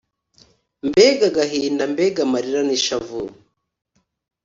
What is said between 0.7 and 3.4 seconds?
mbega agahinda mbega amarira nishavu